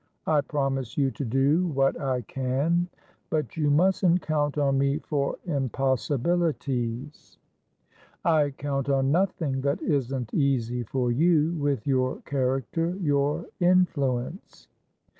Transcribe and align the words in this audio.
"I 0.25 0.41
promise 0.41 0.97
you 0.97 1.11
to 1.11 1.23
do 1.23 1.67
what 1.67 2.01
I 2.01 2.21
can. 2.21 2.87
But 3.29 3.55
you 3.55 3.69
mustn't 3.69 4.23
count 4.23 4.57
on 4.57 4.79
me 4.79 4.97
for 4.97 5.37
impossibilities." 5.45 7.37
"I 8.25 8.49
count 8.49 8.89
on 8.89 9.11
nothing 9.11 9.61
that 9.61 9.79
isn't 9.83 10.33
easy 10.33 10.81
for 10.81 11.11
youwith 11.11 11.85
your 11.85 12.19
character, 12.21 12.95
your 12.99 13.45
influence." 13.59 14.67